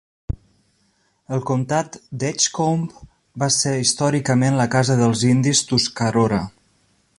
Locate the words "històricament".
3.83-4.59